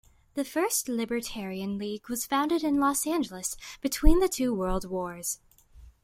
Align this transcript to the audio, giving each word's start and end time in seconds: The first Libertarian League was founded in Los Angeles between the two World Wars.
The 0.33 0.43
first 0.43 0.89
Libertarian 0.89 1.77
League 1.77 2.09
was 2.09 2.25
founded 2.25 2.63
in 2.63 2.79
Los 2.79 3.05
Angeles 3.05 3.55
between 3.81 4.17
the 4.19 4.27
two 4.27 4.51
World 4.51 4.89
Wars. 4.89 5.37